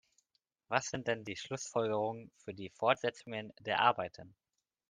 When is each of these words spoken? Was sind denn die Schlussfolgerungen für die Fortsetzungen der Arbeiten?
Was 0.67 0.87
sind 0.87 1.07
denn 1.07 1.25
die 1.25 1.35
Schlussfolgerungen 1.35 2.31
für 2.35 2.55
die 2.55 2.71
Fortsetzungen 2.71 3.53
der 3.59 3.81
Arbeiten? 3.81 4.33